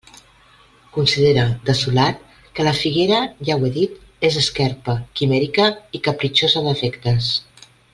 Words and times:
Considere, 0.95 1.43
desolat, 1.67 2.23
que 2.59 2.65
la 2.69 2.73
figuera, 2.79 3.21
ja 3.51 3.59
ho 3.59 3.67
he 3.67 3.71
dit, 3.79 4.01
és 4.33 4.41
esquerpa, 4.45 4.99
quimèrica 5.21 5.73
i 5.99 6.03
capritxosa 6.11 6.69
d'afectes. 6.71 7.31